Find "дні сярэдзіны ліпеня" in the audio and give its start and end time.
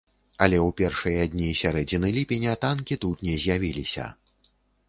1.33-2.57